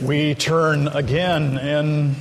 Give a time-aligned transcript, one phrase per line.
[0.00, 2.14] We turn again in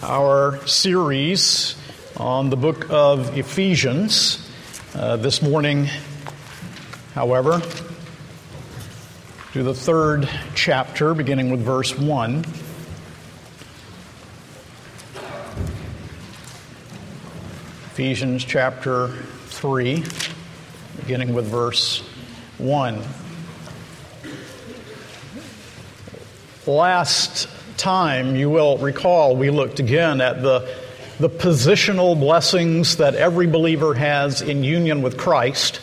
[0.00, 1.74] our series
[2.16, 4.48] on the book of Ephesians.
[4.94, 5.88] Uh, this morning,
[7.14, 7.60] however,
[9.54, 12.44] to the third chapter, beginning with verse 1.
[17.90, 20.04] Ephesians chapter 3,
[21.00, 22.04] beginning with verse
[22.58, 23.02] 1.
[26.66, 30.68] Last time, you will recall, we looked again at the,
[31.20, 35.80] the positional blessings that every believer has in union with Christ,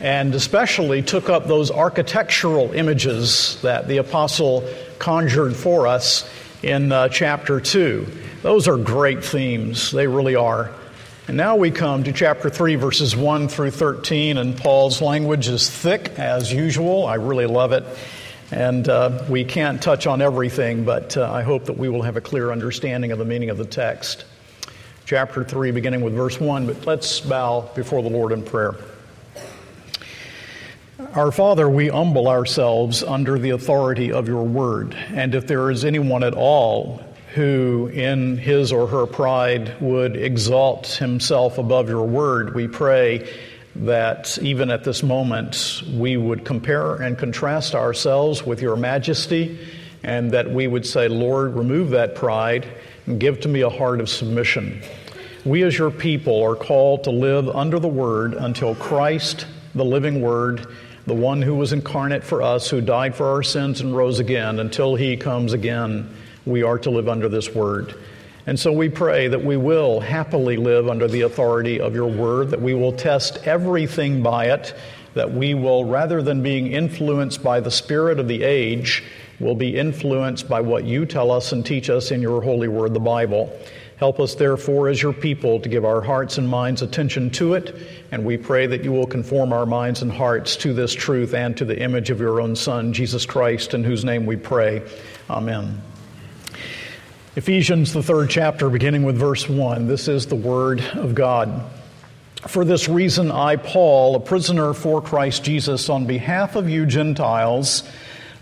[0.00, 6.30] and especially took up those architectural images that the apostle conjured for us
[6.62, 8.06] in uh, chapter 2.
[8.42, 10.70] Those are great themes, they really are.
[11.26, 15.68] And now we come to chapter 3, verses 1 through 13, and Paul's language is
[15.68, 17.04] thick as usual.
[17.04, 17.84] I really love it.
[18.52, 22.18] And uh, we can't touch on everything, but uh, I hope that we will have
[22.18, 24.26] a clear understanding of the meaning of the text.
[25.06, 28.74] Chapter 3, beginning with verse 1, but let's bow before the Lord in prayer.
[31.14, 34.94] Our Father, we humble ourselves under the authority of your word.
[34.94, 37.02] And if there is anyone at all
[37.34, 43.32] who, in his or her pride, would exalt himself above your word, we pray
[43.74, 49.58] that even at this moment we would compare and contrast ourselves with your majesty
[50.02, 52.66] and that we would say, Lord, remove that pride
[53.06, 54.82] and give to me a heart of submission.
[55.44, 60.20] We, as your people, are called to live under the Word until Christ, the living
[60.20, 60.66] Word,
[61.06, 64.60] the one who was incarnate for us, who died for our sins and rose again,
[64.60, 66.14] until he comes again,
[66.46, 67.94] we are to live under this Word.
[68.46, 72.50] And so we pray that we will happily live under the authority of your word,
[72.50, 74.74] that we will test everything by it,
[75.14, 79.04] that we will, rather than being influenced by the spirit of the age,
[79.38, 82.94] will be influenced by what you tell us and teach us in your holy word,
[82.94, 83.56] the Bible.
[83.96, 87.76] Help us, therefore, as your people, to give our hearts and minds attention to it,
[88.10, 91.56] and we pray that you will conform our minds and hearts to this truth and
[91.56, 94.82] to the image of your own Son, Jesus Christ, in whose name we pray.
[95.30, 95.80] Amen.
[97.34, 99.86] Ephesians, the third chapter, beginning with verse 1.
[99.86, 101.62] This is the Word of God.
[102.46, 107.84] For this reason, I, Paul, a prisoner for Christ Jesus, on behalf of you Gentiles,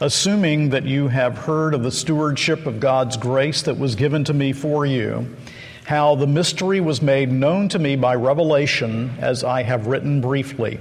[0.00, 4.34] assuming that you have heard of the stewardship of God's grace that was given to
[4.34, 5.36] me for you,
[5.84, 10.80] how the mystery was made known to me by revelation, as I have written briefly.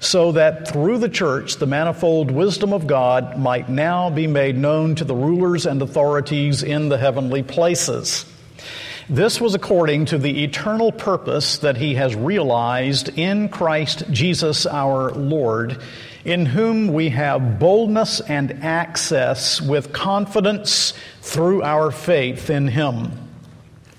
[0.00, 4.94] so that through the church the manifold wisdom of God might now be made known
[4.96, 8.24] to the rulers and authorities in the heavenly places.
[9.10, 15.12] This was according to the eternal purpose that he has realized in Christ Jesus our
[15.12, 15.80] Lord,
[16.26, 20.92] in whom we have boldness and access with confidence
[21.22, 23.12] through our faith in him.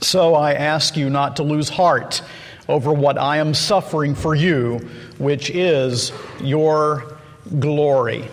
[0.01, 2.21] So I ask you not to lose heart
[2.69, 4.77] over what I am suffering for you,
[5.17, 7.17] which is your
[7.59, 8.29] glory.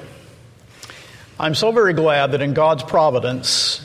[1.40, 3.82] I'm so very glad that in God's providence,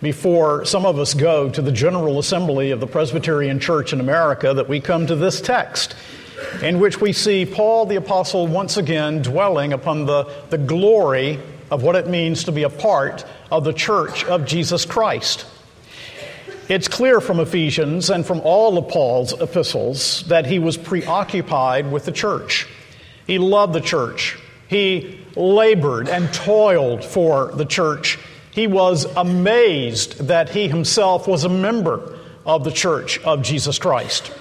[0.00, 4.54] before some of us go to the General Assembly of the Presbyterian Church in America,
[4.54, 5.94] that we come to this text
[6.62, 11.38] in which we see Paul the Apostle once again dwelling upon the, the glory
[11.70, 15.44] of what it means to be a part of the church of Jesus Christ.
[16.70, 22.04] It's clear from Ephesians and from all of Paul's epistles that he was preoccupied with
[22.04, 22.68] the church.
[23.26, 24.38] He loved the church.
[24.68, 28.20] He labored and toiled for the church.
[28.52, 34.32] He was amazed that he himself was a member of the church of Jesus Christ.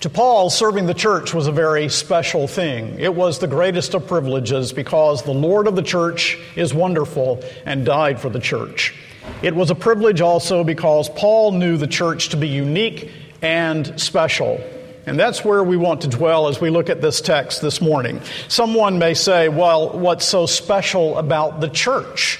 [0.00, 3.00] To Paul, serving the church was a very special thing.
[3.00, 7.86] It was the greatest of privileges because the Lord of the church is wonderful and
[7.86, 8.94] died for the church.
[9.42, 13.10] It was a privilege also because Paul knew the church to be unique
[13.40, 14.62] and special.
[15.04, 18.20] And that's where we want to dwell as we look at this text this morning.
[18.48, 22.38] Someone may say, well, what's so special about the church?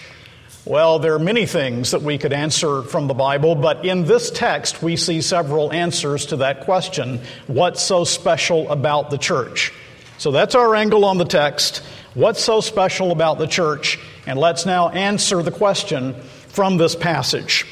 [0.64, 4.30] Well, there are many things that we could answer from the Bible, but in this
[4.30, 7.20] text we see several answers to that question.
[7.48, 9.72] What's so special about the church?
[10.18, 11.78] So that's our angle on the text.
[12.14, 13.98] What's so special about the church?
[14.24, 16.14] And let's now answer the question
[16.52, 17.66] from this passage.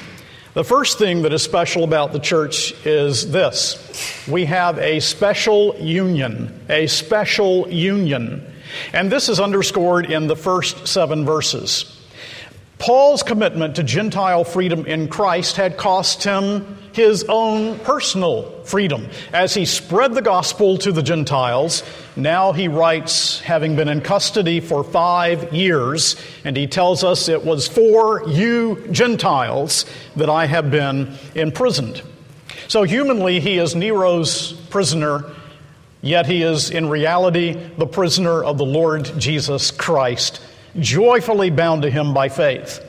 [0.53, 5.77] The first thing that is special about the church is this we have a special
[5.79, 8.45] union, a special union.
[8.93, 12.00] And this is underscored in the first seven verses.
[12.81, 19.07] Paul's commitment to Gentile freedom in Christ had cost him his own personal freedom.
[19.31, 21.83] As he spread the gospel to the Gentiles,
[22.15, 27.45] now he writes, having been in custody for five years, and he tells us it
[27.45, 29.85] was for you Gentiles
[30.15, 32.01] that I have been imprisoned.
[32.67, 35.25] So, humanly, he is Nero's prisoner,
[36.01, 40.41] yet he is in reality the prisoner of the Lord Jesus Christ
[40.79, 42.87] joyfully bound to him by faith.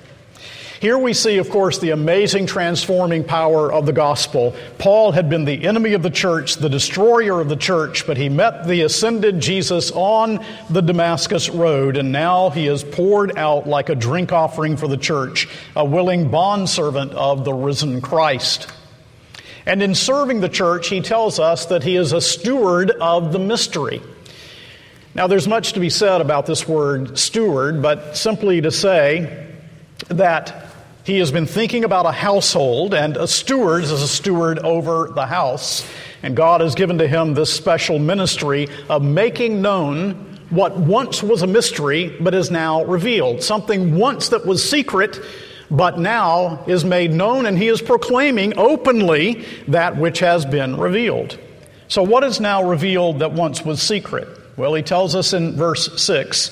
[0.82, 4.52] Here we see, of course, the amazing transforming power of the gospel.
[4.78, 8.28] Paul had been the enemy of the church, the destroyer of the church, but he
[8.28, 13.90] met the ascended Jesus on the Damascus road, and now he is poured out like
[13.90, 18.68] a drink offering for the church, a willing bondservant of the risen Christ.
[19.64, 23.38] And in serving the church, he tells us that he is a steward of the
[23.38, 24.02] mystery.
[25.14, 29.46] Now, there's much to be said about this word steward, but simply to say
[30.08, 30.68] that
[31.04, 35.26] he has been thinking about a household, and a steward is a steward over the
[35.26, 35.86] house.
[36.22, 41.42] And God has given to him this special ministry of making known what once was
[41.42, 43.42] a mystery, but is now revealed.
[43.42, 45.20] Something once that was secret,
[45.70, 51.38] but now is made known, and he is proclaiming openly that which has been revealed.
[51.88, 54.38] So, what is now revealed that once was secret?
[54.56, 56.50] Well, he tells us in verse 6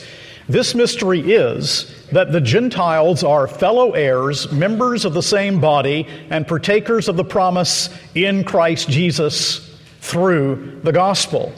[0.50, 6.44] this mystery is that the Gentiles are fellow heirs, members of the same body, and
[6.44, 11.52] partakers of the promise in Christ Jesus through the gospel.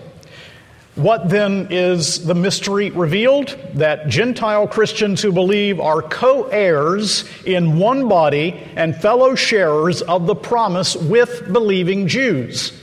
[0.95, 3.57] What then is the mystery revealed?
[3.77, 10.27] That Gentile Christians who believe are co heirs in one body and fellow sharers of
[10.27, 12.79] the promise with believing Jews.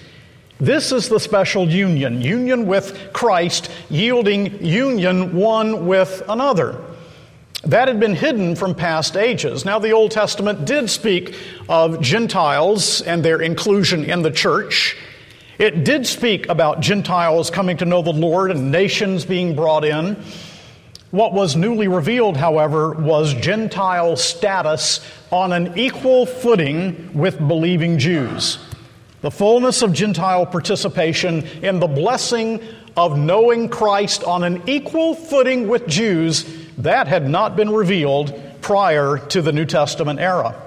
[0.59, 6.83] This is the special union, union with Christ, yielding union one with another.
[7.63, 9.63] That had been hidden from past ages.
[9.63, 11.33] Now, the Old Testament did speak
[11.69, 14.97] of Gentiles and their inclusion in the church.
[15.59, 20.21] It did speak about Gentiles coming to know the Lord and nations being brought in.
[21.11, 24.99] What was newly revealed, however, was Gentile status
[25.31, 28.57] on an equal footing with believing Jews
[29.21, 32.61] the fullness of Gentile participation in the blessing
[32.95, 36.45] of knowing Christ on an equal footing with Jews,
[36.77, 40.61] that had not been revealed prior to the New Testament era.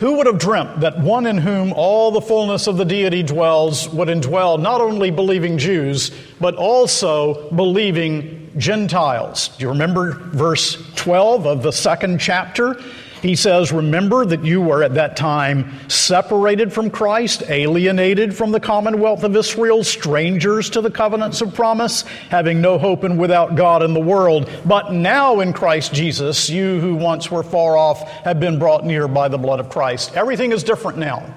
[0.00, 3.88] Who would have dreamt that one in whom all the fullness of the deity dwells
[3.90, 6.10] would indwell not only believing Jews,
[6.40, 9.48] but also believing Gentiles?
[9.58, 12.82] Do you remember verse 12 of the second chapter?
[13.22, 18.60] He says, Remember that you were at that time separated from Christ, alienated from the
[18.60, 23.82] commonwealth of Israel, strangers to the covenants of promise, having no hope and without God
[23.82, 24.48] in the world.
[24.64, 29.06] But now in Christ Jesus, you who once were far off have been brought near
[29.06, 30.16] by the blood of Christ.
[30.16, 31.34] Everything is different now.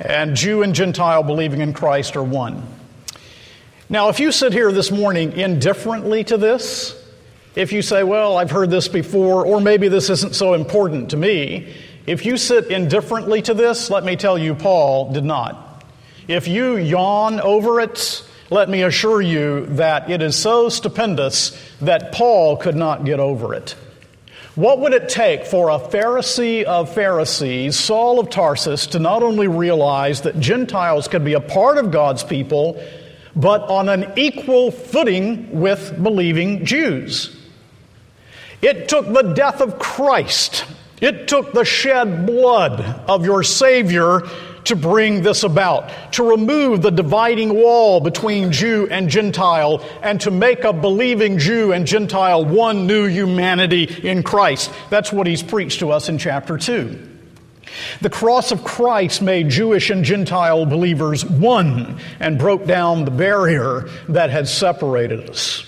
[0.00, 2.62] And Jew and Gentile believing in Christ are one.
[3.90, 6.97] Now, if you sit here this morning indifferently to this,
[7.58, 11.16] if you say, Well, I've heard this before, or maybe this isn't so important to
[11.16, 11.74] me,
[12.06, 15.84] if you sit indifferently to this, let me tell you, Paul did not.
[16.28, 21.50] If you yawn over it, let me assure you that it is so stupendous
[21.80, 23.74] that Paul could not get over it.
[24.54, 29.48] What would it take for a Pharisee of Pharisees, Saul of Tarsus, to not only
[29.48, 32.80] realize that Gentiles could be a part of God's people,
[33.34, 37.34] but on an equal footing with believing Jews?
[38.60, 40.64] It took the death of Christ,
[41.00, 44.22] it took the shed blood of your Savior
[44.64, 50.30] to bring this about, to remove the dividing wall between Jew and Gentile, and to
[50.30, 54.70] make a believing Jew and Gentile one new humanity in Christ.
[54.90, 57.08] That's what he's preached to us in chapter 2.
[58.00, 63.88] The cross of Christ made Jewish and Gentile believers one and broke down the barrier
[64.08, 65.67] that had separated us.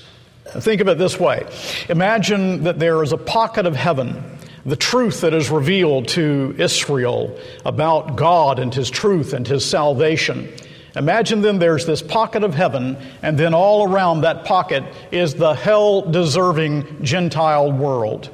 [0.59, 1.47] Think of it this way
[1.89, 7.39] Imagine that there is a pocket of heaven, the truth that is revealed to Israel
[7.65, 10.53] about God and His truth and His salvation.
[10.97, 15.55] Imagine then there's this pocket of heaven, and then all around that pocket is the
[15.55, 18.29] hell deserving Gentile world.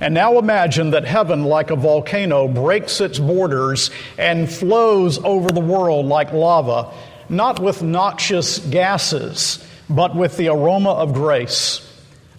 [0.00, 5.60] And now imagine that heaven, like a volcano, breaks its borders and flows over the
[5.60, 6.92] world like lava,
[7.30, 11.80] not with noxious gases, but with the aroma of grace.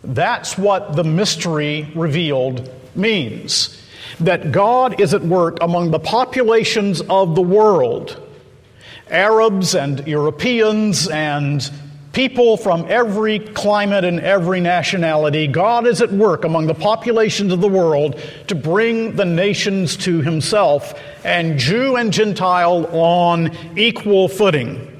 [0.03, 3.81] That's what the mystery revealed means.
[4.19, 8.21] That God is at work among the populations of the world
[9.09, 11.69] Arabs and Europeans and
[12.11, 15.47] people from every climate and every nationality.
[15.47, 20.21] God is at work among the populations of the world to bring the nations to
[20.21, 24.94] Himself, and Jew and Gentile on equal footing.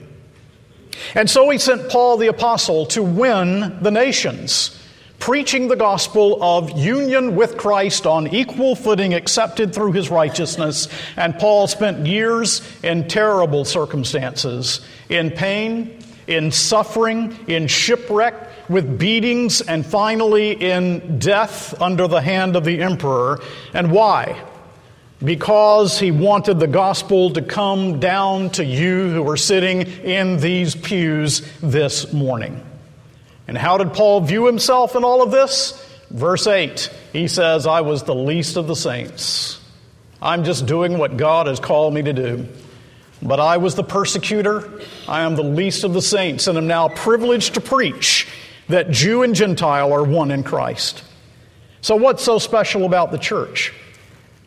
[1.14, 4.82] And so He sent Paul the Apostle to win the nations
[5.20, 10.88] preaching the gospel of union with Christ on equal footing, accepted through his righteousness.
[11.18, 18.36] And Paul spent years in terrible circumstances, in pain, in suffering, in shipwreck,
[18.70, 23.40] with beatings, and finally in death under the hand of the emperor.
[23.74, 24.42] And why?
[25.24, 30.76] Because he wanted the gospel to come down to you who are sitting in these
[30.76, 32.64] pews this morning.
[33.48, 35.82] And how did Paul view himself in all of this?
[36.10, 39.60] Verse 8, he says, I was the least of the saints.
[40.22, 42.48] I'm just doing what God has called me to do.
[43.22, 44.82] But I was the persecutor.
[45.08, 48.28] I am the least of the saints, and am now privileged to preach
[48.68, 51.04] that Jew and Gentile are one in Christ.
[51.82, 53.74] So, what's so special about the church?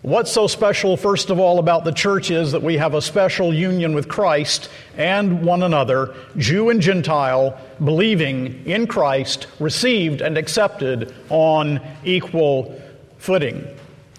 [0.09, 3.53] What's so special, first of all, about the church is that we have a special
[3.53, 11.15] union with Christ and one another, Jew and Gentile, believing in Christ, received and accepted
[11.29, 12.81] on equal
[13.19, 13.67] footing.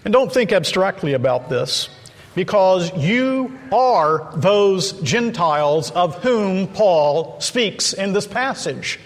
[0.04, 1.88] And don't think abstractly about this,
[2.36, 9.00] because you are those Gentiles of whom Paul speaks in this passage.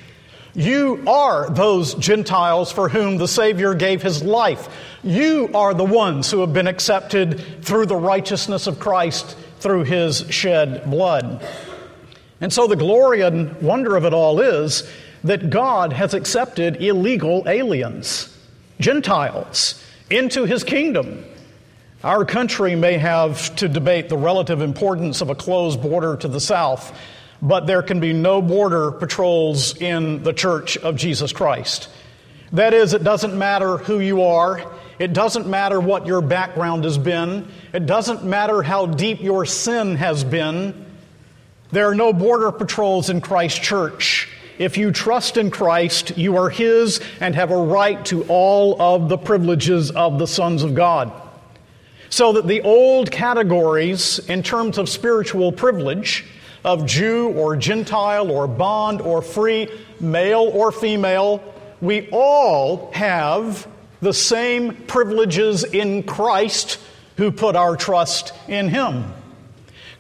[0.55, 4.69] You are those Gentiles for whom the Savior gave his life.
[5.03, 10.25] You are the ones who have been accepted through the righteousness of Christ through his
[10.31, 11.45] shed blood.
[12.41, 14.89] And so the glory and wonder of it all is
[15.25, 18.37] that God has accepted illegal aliens,
[18.79, 21.25] Gentiles, into his kingdom.
[22.05, 26.41] Our country may have to debate the relative importance of a closed border to the
[26.41, 26.97] south
[27.45, 31.91] but there can be no border patrols in the church of Jesus Christ.
[32.53, 34.73] That is, it doesn't matter who you are.
[34.99, 37.47] It doesn't matter what your background has been.
[37.75, 40.87] It doesn't matter how deep your sin has been.
[41.71, 44.29] There are no border patrols in Christ's church.
[44.57, 49.11] If you trust in Christ, you are His and have a right to all of
[49.11, 51.13] the privileges of the sons of God.
[52.09, 56.25] So that the old categories in terms of spiritual privilege,
[56.65, 59.69] of Jew or Gentile or bond or free,
[60.01, 61.43] male or female,
[61.81, 63.69] we all have
[64.01, 66.79] the same privileges in Christ
[67.17, 69.13] who put our trust in Him.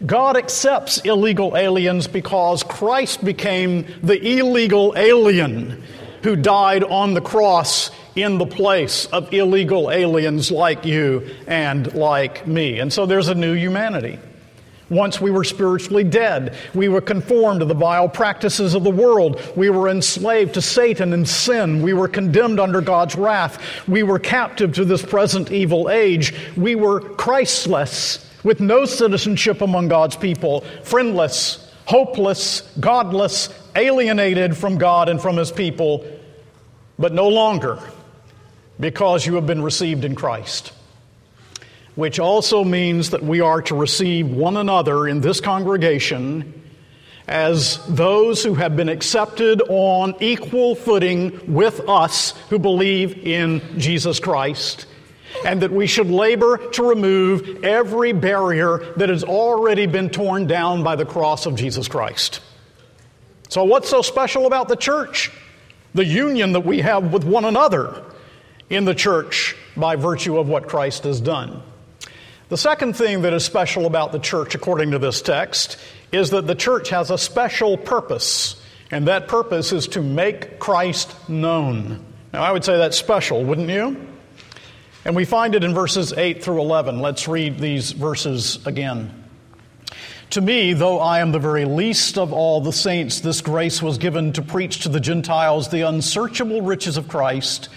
[0.04, 5.83] God accepts illegal aliens because Christ became the illegal alien
[6.23, 12.47] who died on the cross in the place of illegal aliens like you and like
[12.47, 12.78] me.
[12.80, 14.18] And so there's a new humanity.
[14.90, 16.54] Once we were spiritually dead.
[16.74, 19.40] We were conformed to the vile practices of the world.
[19.56, 21.82] We were enslaved to Satan and sin.
[21.82, 23.62] We were condemned under God's wrath.
[23.88, 26.34] We were captive to this present evil age.
[26.56, 35.08] We were Christless, with no citizenship among God's people, friendless, hopeless, godless, alienated from God
[35.08, 36.06] and from His people,
[36.98, 37.78] but no longer
[38.78, 40.72] because you have been received in Christ
[41.94, 46.62] which also means that we are to receive one another in this congregation
[47.26, 54.20] as those who have been accepted on equal footing with us who believe in Jesus
[54.20, 54.86] Christ,
[55.44, 60.82] and that we should labor to remove every barrier that has already been torn down
[60.82, 62.40] by the cross of Jesus Christ.
[63.48, 65.30] So, what's so special about the church?
[65.94, 68.04] The union that we have with one another
[68.68, 71.62] in the church by virtue of what Christ has done.
[72.50, 75.78] The second thing that is special about the church, according to this text,
[76.12, 78.60] is that the church has a special purpose,
[78.90, 82.04] and that purpose is to make Christ known.
[82.34, 83.96] Now, I would say that's special, wouldn't you?
[85.06, 87.00] And we find it in verses 8 through 11.
[87.00, 89.24] Let's read these verses again.
[90.30, 93.98] To me, though I am the very least of all the saints, this grace was
[93.98, 97.68] given to preach to the Gentiles the unsearchable riches of Christ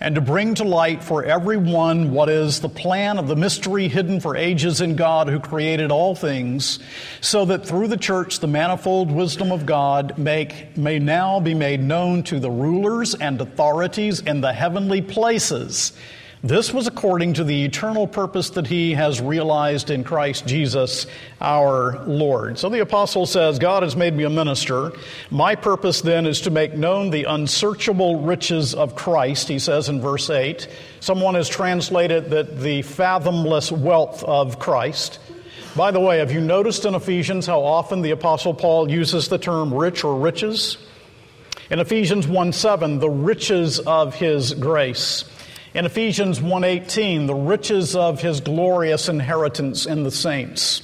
[0.00, 4.20] and to bring to light for everyone what is the plan of the mystery hidden
[4.20, 6.78] for ages in God who created all things,
[7.20, 11.80] so that through the church the manifold wisdom of God make, may now be made
[11.80, 15.92] known to the rulers and authorities in the heavenly places
[16.42, 21.06] this was according to the eternal purpose that he has realized in Christ Jesus
[21.40, 22.58] our Lord.
[22.58, 24.92] So the apostle says, God has made me a minister.
[25.30, 30.00] My purpose then is to make known the unsearchable riches of Christ, he says in
[30.00, 30.68] verse 8.
[31.00, 35.18] Someone has translated that the fathomless wealth of Christ.
[35.74, 39.38] By the way, have you noticed in Ephesians how often the apostle Paul uses the
[39.38, 40.78] term rich or riches?
[41.70, 45.24] In Ephesians 1 7, the riches of his grace.
[45.78, 50.82] In Ephesians 1:18, the riches of his glorious inheritance in the saints.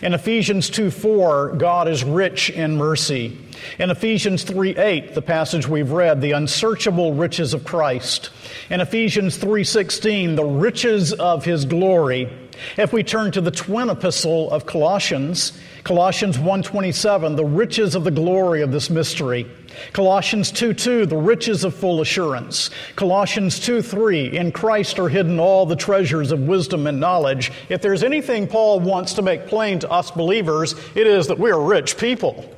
[0.00, 3.36] In Ephesians 2:4, God is rich in mercy.
[3.78, 8.30] In Ephesians 3:8, the passage we've read, the unsearchable riches of Christ.
[8.70, 12.30] In Ephesians 3:16, the riches of his glory.
[12.78, 15.52] If we turn to the twin epistle of Colossians,
[15.84, 19.46] Colossians 1:27, the riches of the glory of this mystery.
[19.92, 22.70] Colossians 2 2, the riches of full assurance.
[22.96, 27.52] Colossians 2 3, in Christ are hidden all the treasures of wisdom and knowledge.
[27.68, 31.50] If there's anything Paul wants to make plain to us believers, it is that we
[31.50, 32.48] are rich people.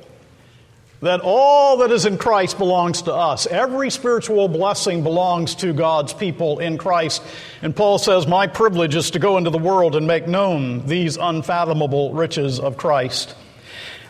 [1.01, 3.45] That all that is in Christ belongs to us.
[3.45, 7.21] Every spiritual blessing belongs to God's people in Christ.
[7.61, 11.17] And Paul says, My privilege is to go into the world and make known these
[11.17, 13.35] unfathomable riches of Christ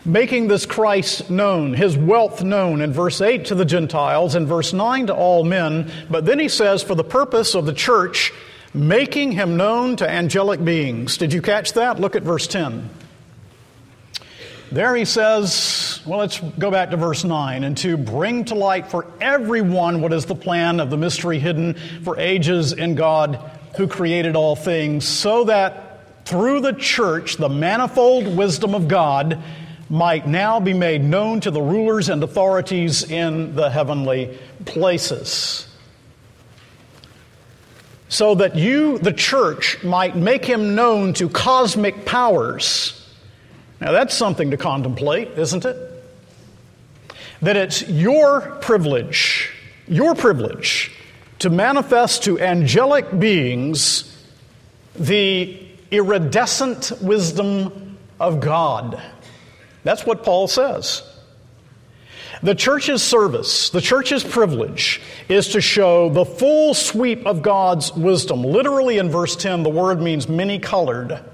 [0.04, 4.72] making this Christ known, his wealth known in verse 8 to the Gentiles, in verse
[4.72, 5.90] 9 to all men.
[6.10, 8.32] But then he says, for the purpose of the church,
[8.74, 11.16] making him known to angelic beings.
[11.16, 12.00] Did you catch that?
[12.00, 12.90] Look at verse 10.
[14.72, 18.88] There he says, well, let's go back to verse 9, and to bring to light
[18.88, 23.38] for everyone what is the plan of the mystery hidden for ages in God
[23.76, 29.40] who created all things, so that through the church, the manifold wisdom of God
[29.90, 35.68] might now be made known to the rulers and authorities in the heavenly places.
[38.08, 43.00] So that you, the church, might make him known to cosmic powers.
[43.80, 45.76] Now, that's something to contemplate, isn't it?
[47.42, 49.50] That it's your privilege,
[49.88, 50.92] your privilege,
[51.40, 54.10] to manifest to angelic beings
[54.94, 59.02] the iridescent wisdom of God.
[59.84, 61.02] That's what Paul says.
[62.42, 68.42] The church's service, the church's privilege, is to show the full sweep of God's wisdom.
[68.42, 71.24] Literally in verse 10, the word means many colored.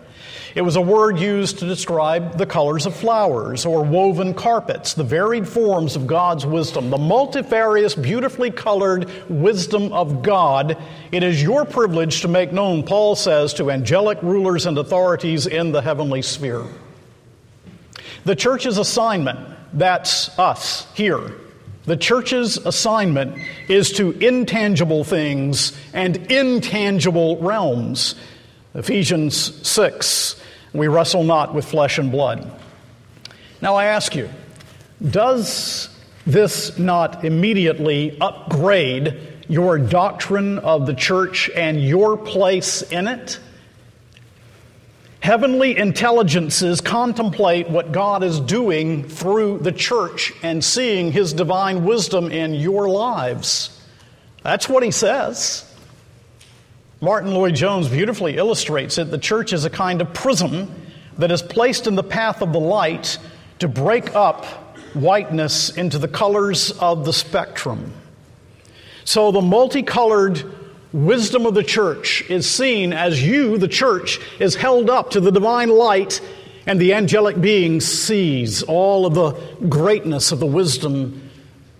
[0.54, 5.04] It was a word used to describe the colors of flowers or woven carpets, the
[5.04, 10.76] varied forms of God's wisdom, the multifarious, beautifully colored wisdom of God.
[11.12, 15.70] It is your privilege to make known, Paul says, to angelic rulers and authorities in
[15.70, 16.66] the heavenly sphere.
[18.24, 19.38] The church's assignment,
[19.72, 21.32] that's us here.
[21.86, 28.14] The church's assignment is to intangible things and intangible realms.
[28.74, 30.40] Ephesians 6,
[30.72, 32.50] we wrestle not with flesh and blood.
[33.62, 34.28] Now I ask you,
[35.08, 35.88] does
[36.26, 43.40] this not immediately upgrade your doctrine of the church and your place in it?
[45.20, 52.32] Heavenly intelligences contemplate what God is doing through the church and seeing His divine wisdom
[52.32, 53.78] in your lives.
[54.42, 55.66] That's what he says.
[57.02, 59.10] Martyn Lloyd-Jones beautifully illustrates it.
[59.10, 60.74] The church is a kind of prism
[61.18, 63.18] that is placed in the path of the light
[63.58, 64.46] to break up
[64.94, 67.92] whiteness into the colors of the spectrum.
[69.04, 70.59] So the multicolored
[70.92, 75.30] wisdom of the church is seen as you, the church, is held up to the
[75.30, 76.20] divine light,
[76.66, 79.32] and the angelic being sees all of the
[79.68, 81.30] greatness of the wisdom,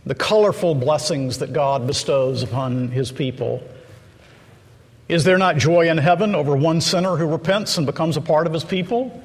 [0.07, 3.63] the colorful blessings that God bestows upon his people.
[5.09, 8.47] Is there not joy in heaven over one sinner who repents and becomes a part
[8.47, 9.23] of his people?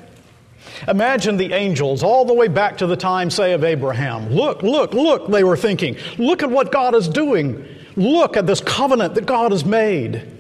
[0.87, 4.29] Imagine the angels all the way back to the time, say, of Abraham.
[4.29, 5.95] Look, look, look, they were thinking.
[6.17, 7.65] Look at what God is doing.
[7.95, 10.31] Look at this covenant that God has made.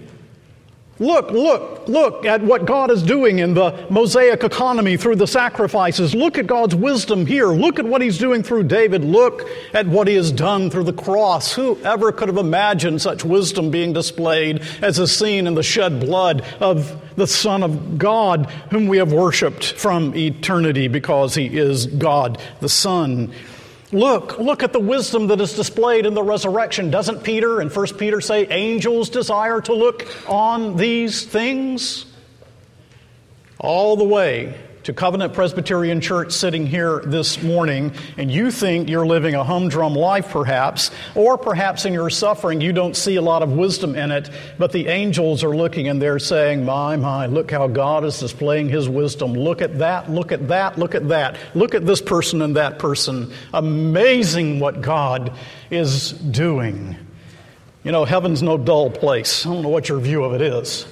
[0.97, 6.15] Look, look, look at what God is doing in the Mosaic economy through the sacrifices.
[6.15, 7.47] Look at God's wisdom here.
[7.47, 9.03] Look at what He's doing through David.
[9.03, 11.53] Look at what He has done through the cross.
[11.53, 15.99] Who ever could have imagined such wisdom being displayed as is seen in the shed
[15.99, 21.87] blood of the Son of God, whom we have worshiped from eternity because He is
[21.87, 23.33] God the Son?
[23.95, 26.91] Look, look at the wisdom that is displayed in the resurrection.
[26.91, 32.05] Doesn't Peter and 1 Peter say angels desire to look on these things?
[33.57, 34.53] All the way
[34.85, 39.95] to Covenant Presbyterian Church sitting here this morning, and you think you're living a humdrum
[39.95, 44.11] life, perhaps, or perhaps in your suffering you don't see a lot of wisdom in
[44.11, 48.19] it, but the angels are looking and they're saying, My, my, look how God is
[48.19, 49.33] displaying His wisdom.
[49.33, 51.35] Look at that, look at that, look at that.
[51.55, 53.33] Look at this person and that person.
[53.55, 55.33] Amazing what God
[55.71, 56.95] is doing.
[57.83, 59.47] You know, heaven's no dull place.
[59.47, 60.85] I don't know what your view of it is.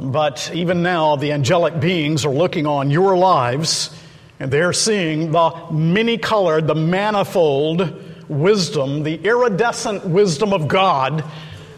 [0.00, 3.90] But even now, the angelic beings are looking on your lives
[4.38, 11.24] and they're seeing the many colored, the manifold wisdom, the iridescent wisdom of God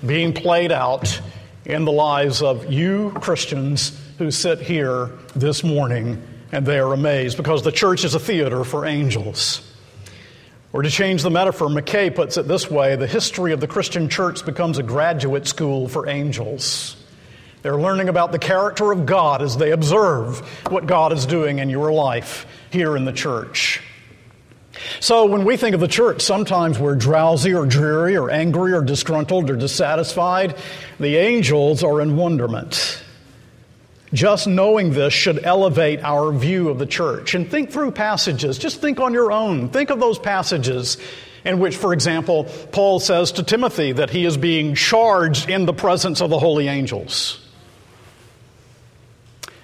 [0.04, 1.20] being played out
[1.64, 7.36] in the lives of you Christians who sit here this morning and they are amazed
[7.36, 9.62] because the church is a theater for angels.
[10.72, 14.08] Or to change the metaphor, McKay puts it this way the history of the Christian
[14.08, 16.97] church becomes a graduate school for angels.
[17.68, 20.38] They're learning about the character of God as they observe
[20.70, 23.82] what God is doing in your life here in the church.
[25.00, 28.80] So, when we think of the church, sometimes we're drowsy or dreary or angry or
[28.80, 30.56] disgruntled or dissatisfied.
[30.98, 33.02] The angels are in wonderment.
[34.14, 37.34] Just knowing this should elevate our view of the church.
[37.34, 38.56] And think through passages.
[38.56, 39.68] Just think on your own.
[39.68, 40.96] Think of those passages
[41.44, 45.74] in which, for example, Paul says to Timothy that he is being charged in the
[45.74, 47.40] presence of the holy angels.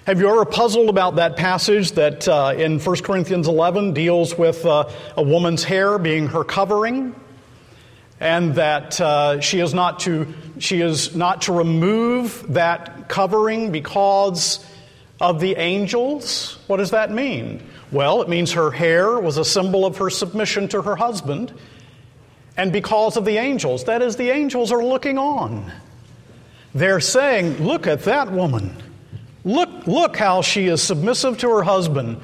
[0.05, 4.63] Have you ever puzzled about that passage that uh, in 1 Corinthians 11 deals with
[4.63, 4.87] uh,
[5.17, 7.15] a woman's hair being her covering?
[8.19, 14.63] And that uh, she, is not to, she is not to remove that covering because
[15.19, 16.59] of the angels?
[16.67, 17.67] What does that mean?
[17.91, 21.51] Well, it means her hair was a symbol of her submission to her husband,
[22.55, 23.85] and because of the angels.
[23.85, 25.71] That is, the angels are looking on.
[26.75, 28.83] They're saying, Look at that woman.
[29.45, 32.19] Look, look how she is submissive to her husband.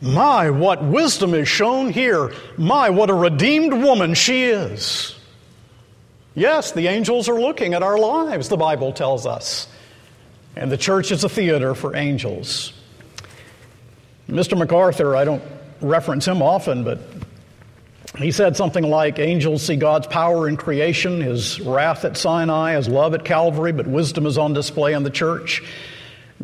[0.00, 2.32] My, what wisdom is shown here.
[2.56, 5.16] My, what a redeemed woman she is.
[6.34, 9.66] Yes, the angels are looking at our lives, the Bible tells us.
[10.54, 12.72] And the church is a theater for angels.
[14.28, 14.56] Mr.
[14.56, 15.42] MacArthur, I don't
[15.80, 17.00] reference him often, but
[18.16, 22.88] he said something like Angels see God's power in creation, his wrath at Sinai, his
[22.88, 25.62] love at Calvary, but wisdom is on display in the church.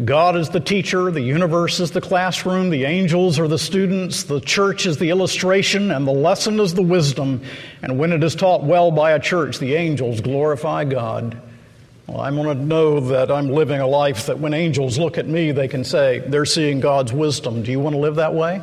[0.05, 4.41] God is the teacher, the universe is the classroom, the angels are the students, the
[4.41, 7.41] church is the illustration, and the lesson is the wisdom.
[7.81, 11.41] And when it is taught well by a church, the angels glorify God.
[12.07, 15.27] Well, I want to know that I'm living a life that when angels look at
[15.27, 17.63] me, they can say, they're seeing God's wisdom.
[17.63, 18.61] Do you want to live that way?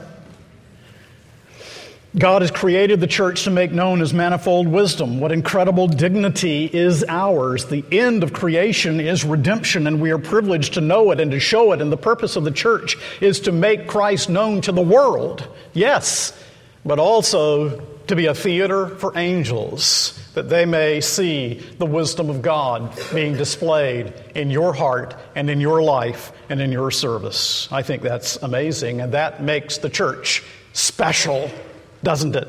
[2.16, 5.20] God has created the church to make known his manifold wisdom.
[5.20, 7.66] What incredible dignity is ours.
[7.66, 11.40] The end of creation is redemption, and we are privileged to know it and to
[11.40, 11.82] show it.
[11.82, 15.48] And the purpose of the church is to make Christ known to the world.
[15.74, 16.40] Yes,
[16.86, 22.44] but also to be a theater for angels, that they may see the wisdom of
[22.44, 27.68] God being displayed in your heart and in your life and in your service.
[27.72, 31.50] I think that's amazing, and that makes the church special
[32.04, 32.48] doesn't it?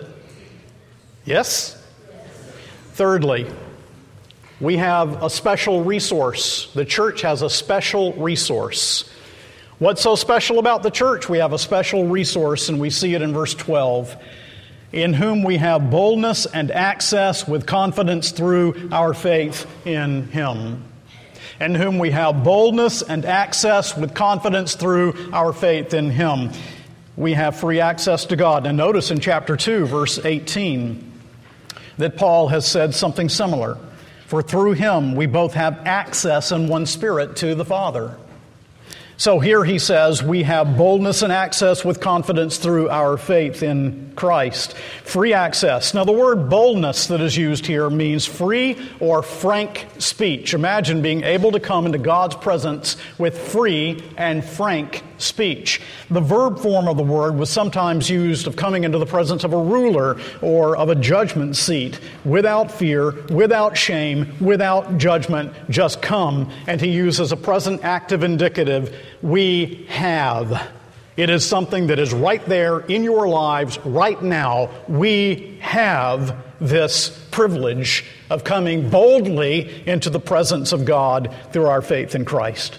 [1.25, 1.81] Yes?
[2.93, 3.51] Thirdly,
[4.61, 6.71] we have a special resource.
[6.75, 9.11] The church has a special resource.
[9.79, 11.29] What's so special about the church?
[11.29, 14.17] We have a special resource, and we see it in verse 12
[14.93, 20.85] in whom we have boldness and access with confidence through our faith in Him.
[21.61, 26.53] In whom we have boldness and access with confidence through our faith in Him
[27.17, 28.67] we have free access to God.
[28.67, 31.13] And notice in chapter 2, verse 18,
[31.99, 33.79] that Paul has said something similar.
[34.27, 38.17] For through him we both have access in one spirit to the Father.
[39.17, 44.13] So here he says, we have boldness and access with confidence through our faith in
[44.17, 44.77] Christ.
[45.05, 45.95] Free access.
[45.95, 50.53] Now, the word boldness that is used here means free or frank speech.
[50.53, 55.81] Imagine being able to come into God's presence with free and frank speech.
[56.11, 59.53] The verb form of the word was sometimes used of coming into the presence of
[59.53, 65.53] a ruler or of a judgment seat without fear, without shame, without judgment.
[65.71, 66.51] Just come.
[66.67, 68.97] And he uses a present active indicative.
[69.23, 70.71] We have.
[71.17, 74.71] It is something that is right there in your lives right now.
[74.89, 82.15] We have this privilege of coming boldly into the presence of God through our faith
[82.15, 82.79] in Christ.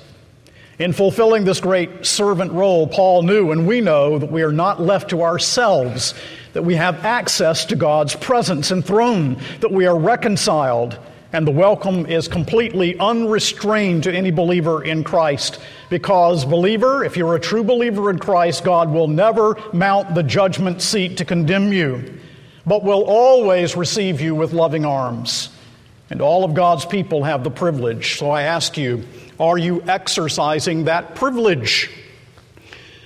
[0.78, 4.82] In fulfilling this great servant role, Paul knew and we know that we are not
[4.82, 6.14] left to ourselves,
[6.52, 11.00] that we have access to God's presence and throne, that we are reconciled,
[11.32, 15.62] and the welcome is completely unrestrained to any believer in Christ.
[15.90, 20.82] Because, believer, if you're a true believer in Christ, God will never mount the judgment
[20.82, 22.20] seat to condemn you,
[22.66, 25.50] but will always receive you with loving arms.
[26.10, 28.18] And all of God's people have the privilege.
[28.18, 29.06] So I ask you,
[29.40, 31.90] are you exercising that privilege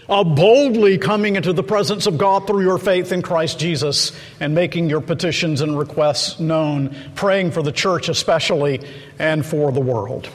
[0.07, 4.55] of boldly coming into the presence of God through your faith in Christ Jesus and
[4.55, 8.81] making your petitions and requests known, praying for the church especially
[9.19, 10.27] and for the world?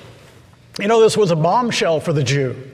[0.78, 2.70] You know, this was a bombshell for the Jew.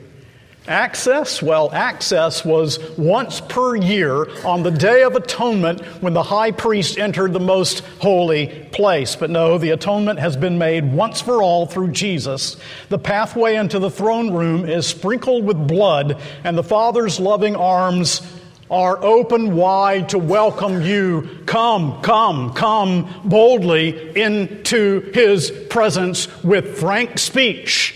[0.67, 1.41] Access?
[1.41, 6.99] Well, access was once per year on the Day of Atonement when the high priest
[6.99, 9.15] entered the most holy place.
[9.15, 12.57] But no, the atonement has been made once for all through Jesus.
[12.89, 18.21] The pathway into the throne room is sprinkled with blood, and the Father's loving arms
[18.69, 21.39] are open wide to welcome you.
[21.47, 27.95] Come, come, come boldly into his presence with frank speech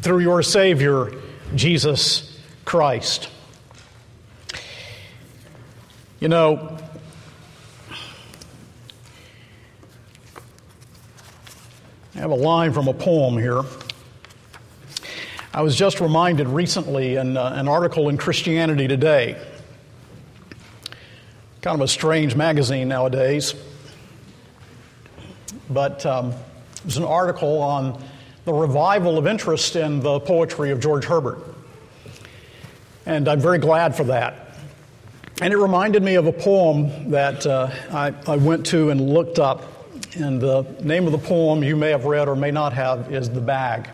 [0.00, 1.12] through your Savior
[1.54, 3.28] Jesus Christ.
[6.20, 6.76] You know,
[12.14, 13.62] I have a line from a poem here.
[15.54, 19.40] I was just reminded recently in uh, an article in Christianity Today,
[21.62, 23.54] kind of a strange magazine nowadays,
[25.70, 28.02] but um, it was an article on
[28.48, 31.38] the revival of interest in the poetry of George Herbert.
[33.04, 34.54] And I'm very glad for that.
[35.42, 39.38] And it reminded me of a poem that uh, I, I went to and looked
[39.38, 39.64] up.
[40.16, 43.28] And the name of the poem you may have read or may not have is
[43.28, 43.90] The Bag.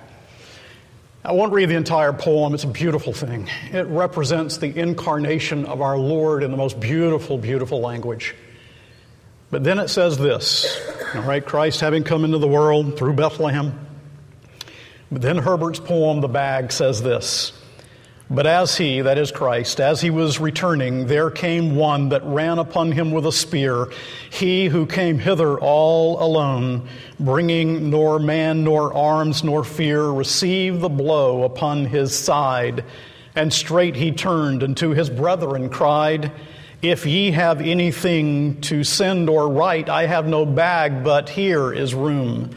[1.24, 3.50] I won't read the entire poem, it's a beautiful thing.
[3.72, 8.36] It represents the incarnation of our Lord in the most beautiful, beautiful language.
[9.50, 10.80] But then it says this
[11.12, 13.80] all right, Christ having come into the world through Bethlehem
[15.10, 17.52] but then Herbert's poem, The Bag, says this
[18.30, 22.58] But as he, that is Christ, as he was returning, there came one that ran
[22.58, 23.90] upon him with a spear,
[24.30, 26.88] he who came hither all alone,
[27.20, 32.84] bringing nor man, nor arms, nor fear, received the blow upon his side.
[33.36, 36.32] And straight he turned and to his brethren cried,
[36.82, 41.94] If ye have anything to send or write, I have no bag, but here is
[41.94, 42.50] room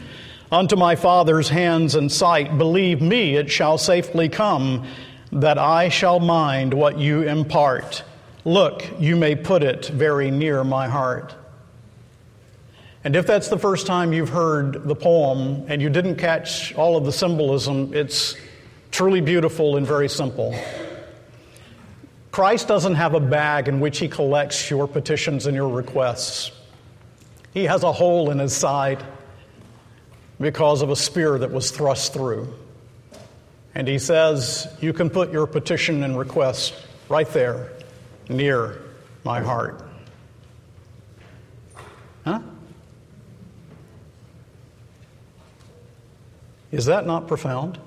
[0.50, 2.56] unto my Father's hands and sight.
[2.58, 4.86] Believe me, it shall safely come,
[5.32, 8.02] that I shall mind what you impart.
[8.44, 11.34] Look, you may put it very near my heart.
[13.04, 16.96] And if that's the first time you've heard the poem and you didn't catch all
[16.96, 18.36] of the symbolism, it's
[18.90, 20.54] truly beautiful and very simple.
[22.30, 26.52] Christ doesn't have a bag in which he collects your petitions and your requests.
[27.52, 29.04] He has a hole in his side
[30.40, 32.52] because of a spear that was thrust through.
[33.74, 36.74] And he says, You can put your petition and request
[37.08, 37.72] right there
[38.28, 38.82] near
[39.24, 39.82] my heart.
[42.24, 42.40] Huh?
[46.70, 47.78] Is that not profound?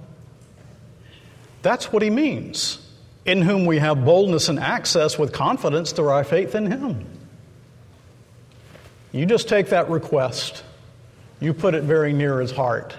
[1.61, 2.79] That's what he means.
[3.23, 7.05] In whom we have boldness and access with confidence through our faith in him.
[9.11, 10.63] You just take that request
[11.41, 12.95] you put it very near his heart.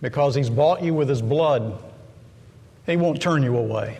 [0.00, 1.78] Because he's bought you with his blood,
[2.86, 3.98] he won't turn you away.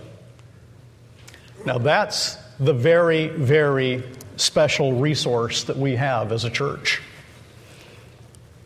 [1.64, 4.03] Now, that's the very, very
[4.37, 7.00] special resource that we have as a church.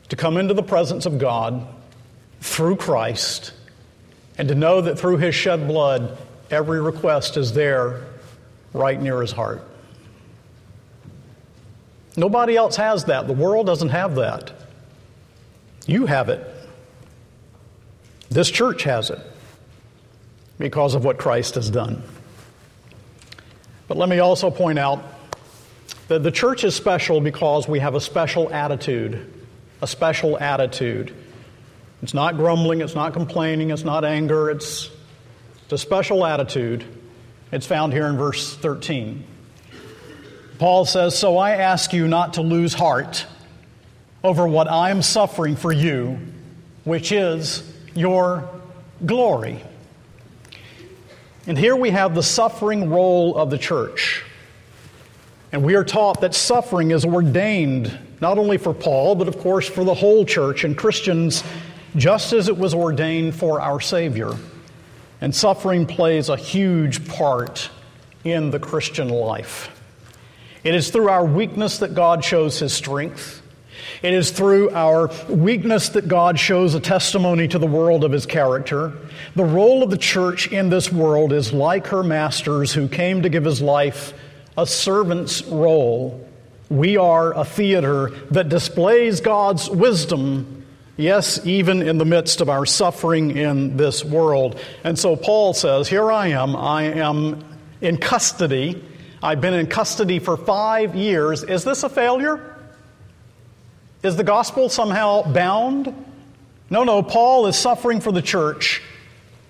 [0.08, 1.66] To come into the presence of God
[2.40, 3.52] through Christ
[4.38, 6.16] and to know that through his shed blood,
[6.50, 8.04] every request is there
[8.72, 9.67] right near his heart.
[12.18, 13.28] Nobody else has that.
[13.28, 14.52] The world doesn't have that.
[15.86, 16.44] You have it.
[18.28, 19.20] This church has it
[20.58, 22.02] because of what Christ has done.
[23.86, 25.00] But let me also point out
[26.08, 29.32] that the church is special because we have a special attitude.
[29.80, 31.14] A special attitude.
[32.02, 34.90] It's not grumbling, it's not complaining, it's not anger, it's,
[35.64, 36.84] it's a special attitude.
[37.52, 39.24] It's found here in verse 13.
[40.58, 43.26] Paul says, So I ask you not to lose heart
[44.24, 46.18] over what I am suffering for you,
[46.84, 47.62] which is
[47.94, 48.48] your
[49.06, 49.62] glory.
[51.46, 54.24] And here we have the suffering role of the church.
[55.52, 59.68] And we are taught that suffering is ordained not only for Paul, but of course
[59.68, 61.44] for the whole church and Christians
[61.96, 64.32] just as it was ordained for our Savior.
[65.20, 67.70] And suffering plays a huge part
[68.24, 69.70] in the Christian life.
[70.64, 73.42] It is through our weakness that God shows His strength.
[74.02, 78.26] It is through our weakness that God shows a testimony to the world of His
[78.26, 78.92] character.
[79.34, 83.28] The role of the church in this world is like her masters who came to
[83.28, 84.12] give His life
[84.56, 86.28] a servant's role.
[86.68, 90.66] We are a theater that displays God's wisdom,
[90.96, 94.60] yes, even in the midst of our suffering in this world.
[94.84, 97.44] And so Paul says, Here I am, I am
[97.80, 98.84] in custody.
[99.22, 101.42] I've been in custody for five years.
[101.42, 102.56] Is this a failure?
[104.02, 105.92] Is the gospel somehow bound?
[106.70, 108.82] No, no, Paul is suffering for the church.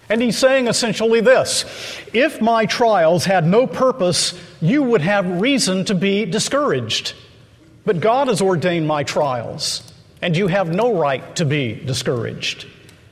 [0.08, 1.64] And he's saying essentially this
[2.12, 7.14] If my trials had no purpose, you would have reason to be discouraged.
[7.84, 12.66] But God has ordained my trials, and you have no right to be discouraged.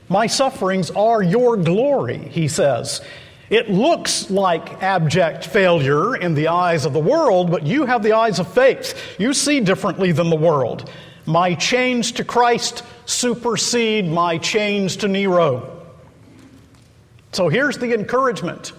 [0.09, 3.01] My sufferings are your glory, he says.
[3.49, 8.13] It looks like abject failure in the eyes of the world, but you have the
[8.13, 9.17] eyes of faith.
[9.19, 10.91] You see differently than the world.
[11.27, 15.85] My chains to Christ supersede my chains to Nero.
[17.33, 18.73] So here's the encouragement.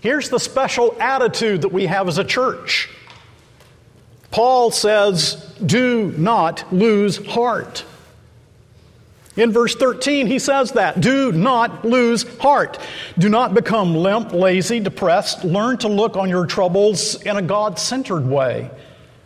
[0.00, 2.88] Here's the special attitude that we have as a church.
[4.30, 5.34] Paul says,
[5.64, 7.84] Do not lose heart.
[9.40, 11.00] In verse 13, he says that.
[11.00, 12.78] Do not lose heart.
[13.16, 15.44] Do not become limp, lazy, depressed.
[15.44, 18.70] Learn to look on your troubles in a God centered way.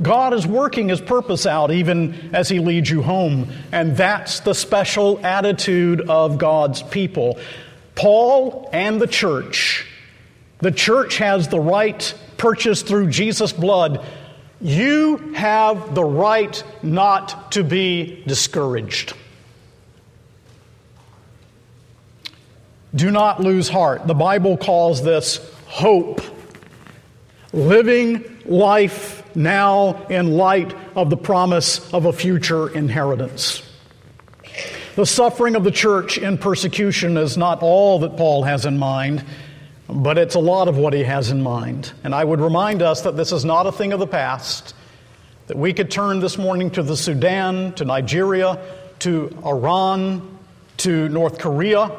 [0.01, 3.49] God is working his purpose out even as he leads you home.
[3.73, 7.41] And that's the special attitude of God's people.
[7.97, 9.85] Paul and the church.
[10.59, 14.07] The church has the right purchased through Jesus' blood.
[14.61, 19.15] You have the right not to be discouraged.
[22.95, 24.07] Do not lose heart.
[24.07, 26.21] The Bible calls this hope.
[27.53, 33.63] Living life now in light of the promise of a future inheritance.
[34.95, 39.25] The suffering of the church in persecution is not all that Paul has in mind,
[39.89, 41.93] but it's a lot of what he has in mind.
[42.05, 44.73] And I would remind us that this is not a thing of the past,
[45.49, 48.65] that we could turn this morning to the Sudan, to Nigeria,
[49.01, 50.39] to Iran,
[50.79, 51.91] to North Korea,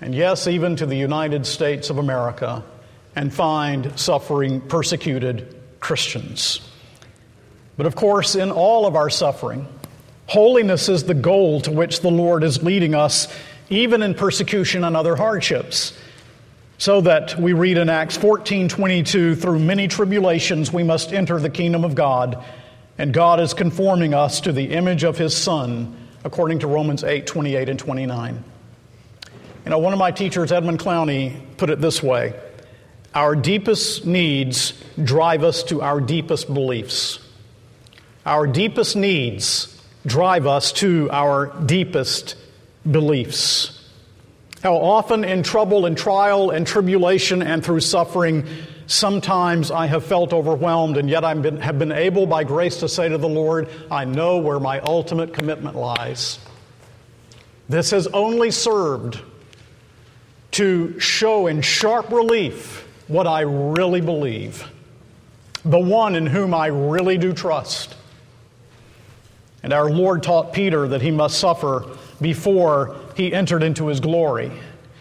[0.00, 2.62] and yes, even to the United States of America,
[3.14, 6.60] and find suffering, persecuted Christians.
[7.76, 9.66] But of course, in all of our suffering,
[10.28, 13.28] Holiness is the goal to which the Lord is leading us,
[13.70, 15.96] even in persecution and other hardships.
[16.78, 21.48] So that we read in Acts 14 22, through many tribulations we must enter the
[21.48, 22.44] kingdom of God,
[22.98, 27.26] and God is conforming us to the image of his Son, according to Romans 8
[27.26, 28.44] 28 and 29.
[29.66, 32.34] You know, one of my teachers, Edmund Clowney, put it this way
[33.16, 37.18] Our deepest needs drive us to our deepest beliefs.
[38.24, 42.36] Our deepest needs drive us to our deepest
[42.88, 43.90] beliefs.
[44.62, 48.46] How often in trouble and trial and tribulation and through suffering,
[48.86, 53.08] sometimes I have felt overwhelmed, and yet I have been able by grace to say
[53.08, 56.38] to the Lord, I know where my ultimate commitment lies.
[57.68, 59.20] This has only served
[60.56, 64.68] to show in sharp relief what I really believe,
[65.64, 67.94] the one in whom I really do trust
[69.66, 71.84] and our Lord taught Peter that he must suffer
[72.20, 74.52] before he entered into his glory.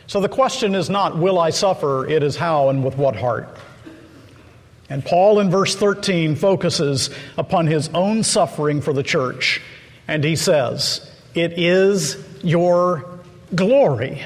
[0.08, 2.08] So the question is not, will I suffer?
[2.08, 3.48] It is how and with what heart.
[4.90, 9.62] And Paul in verse 13 focuses upon his own suffering for the church.
[10.08, 13.20] And he says, It is your
[13.54, 14.24] glory.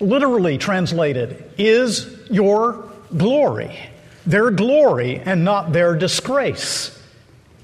[0.00, 3.78] Literally translated, is your glory.
[4.26, 6.92] Their glory and not their disgrace.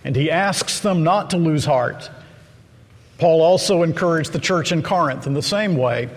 [0.04, 2.10] And he asks them not to lose heart.
[3.18, 6.08] Paul also encouraged the church in Corinth in the same way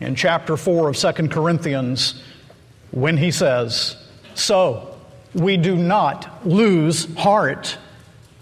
[0.00, 2.22] in chapter 4 of 2 Corinthians
[2.90, 3.96] when he says,
[4.34, 4.96] So
[5.34, 7.76] we do not lose heart.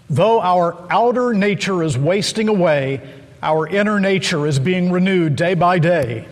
[0.09, 3.01] Though our outer nature is wasting away,
[3.43, 6.27] our inner nature is being renewed day by day.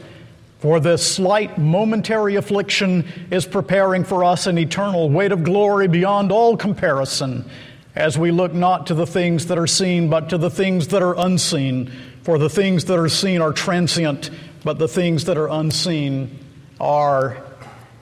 [0.59, 6.31] For this slight momentary affliction is preparing for us an eternal weight of glory beyond
[6.31, 7.49] all comparison
[7.95, 11.01] as we look not to the things that are seen, but to the things that
[11.01, 11.91] are unseen.
[12.23, 14.29] For the things that are seen are transient,
[14.63, 16.37] but the things that are unseen
[16.79, 17.43] are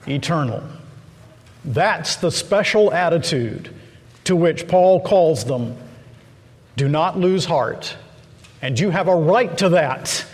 [0.06, 0.62] eternal.
[1.64, 3.74] That's the special attitude
[4.24, 5.76] to which Paul calls them
[6.76, 7.96] do not lose heart
[8.62, 10.24] And you have a right to that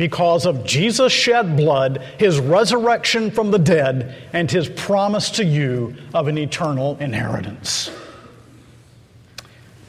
[0.00, 5.94] because of Jesus' shed blood, his resurrection from the dead, and his promise to you
[6.14, 7.90] of an eternal inheritance.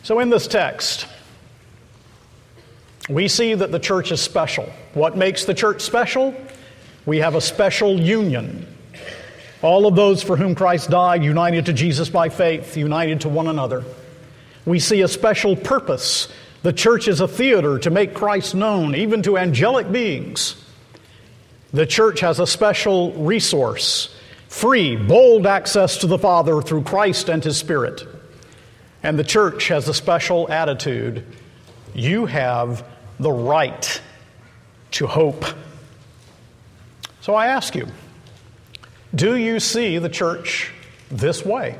[0.03, 1.07] So, in this text,
[3.07, 4.69] we see that the church is special.
[4.95, 6.35] What makes the church special?
[7.05, 8.67] We have a special union.
[9.61, 13.47] All of those for whom Christ died, united to Jesus by faith, united to one
[13.47, 13.85] another.
[14.65, 16.27] We see a special purpose.
[16.63, 20.63] The church is a theater to make Christ known, even to angelic beings.
[21.73, 24.15] The church has a special resource
[24.47, 28.05] free, bold access to the Father through Christ and His Spirit.
[29.01, 31.25] And the church has a special attitude.
[31.95, 32.85] You have
[33.17, 34.01] the right
[34.91, 35.45] to hope.
[37.21, 37.87] So I ask you,
[39.15, 40.71] do you see the church
[41.09, 41.79] this way?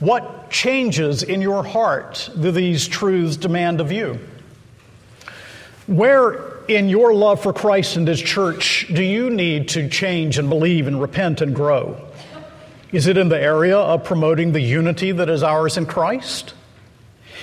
[0.00, 4.18] What changes in your heart do these truths demand of you?
[5.86, 10.48] Where in your love for Christ and His church do you need to change and
[10.48, 11.96] believe and repent and grow?
[12.92, 16.54] Is it in the area of promoting the unity that is ours in Christ?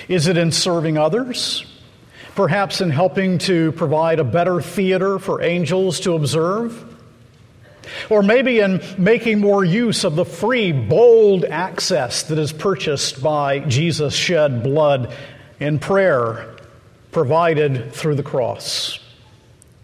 [0.08, 1.66] Is it in serving others?
[2.34, 6.91] perhaps in helping to provide a better theater for angels to observe,
[8.10, 13.60] or maybe in making more use of the free, bold access that is purchased by
[13.60, 15.14] Jesus' shed blood
[15.60, 16.56] in prayer
[17.10, 18.98] provided through the cross.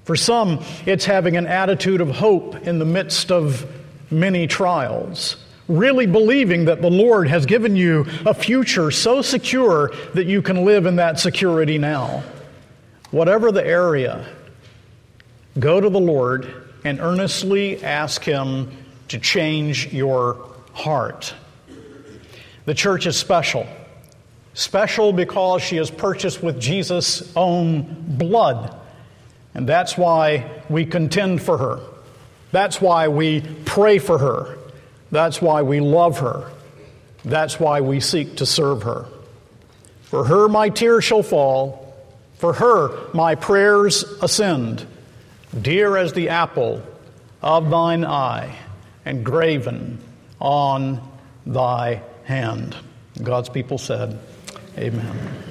[0.05, 3.71] For some, it's having an attitude of hope in the midst of
[4.11, 5.37] many trials
[5.69, 10.65] really believing that the Lord has given you a future so secure that you can
[10.65, 12.25] live in that security now.
[13.11, 14.27] Whatever the area,
[15.59, 18.73] go to the Lord and earnestly ask Him
[19.09, 21.35] to change your heart.
[22.65, 23.67] The church is special.
[24.55, 27.83] Special because she is purchased with Jesus' own
[28.17, 28.75] blood.
[29.55, 31.81] And that's why we contend for her.
[32.53, 34.57] That's why we pray for her.
[35.11, 36.51] That's why we love her.
[37.23, 39.07] That's why we seek to serve her.
[40.05, 41.95] For her, my tears shall fall.
[42.39, 44.87] For her my prayers ascend,
[45.61, 46.83] dear as the apple
[47.43, 48.57] of thine eye,
[49.05, 49.99] and graven
[50.41, 51.01] on
[51.47, 52.77] thy hand.
[53.23, 54.19] God's people said,
[54.77, 55.45] Amen.